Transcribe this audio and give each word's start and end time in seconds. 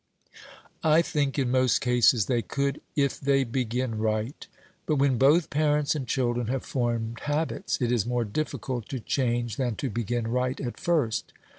"I 0.83 1.03
think 1.03 1.37
in 1.37 1.51
most 1.51 1.79
cases 1.79 2.25
they 2.25 2.41
could, 2.41 2.81
if 2.95 3.19
they 3.19 3.43
begin 3.43 3.99
right. 3.99 4.47
But 4.87 4.95
when 4.95 5.19
both 5.19 5.51
parents 5.51 5.93
and 5.93 6.07
children 6.07 6.47
have 6.47 6.65
formed 6.65 7.19
habits, 7.19 7.79
it 7.79 7.91
is 7.91 8.03
more 8.03 8.25
difficult 8.25 8.89
to 8.89 8.99
change 8.99 9.57
than 9.57 9.75
to 9.75 9.91
begin 9.91 10.27
right 10.27 10.59
at 10.59 10.79
first. 10.79 11.33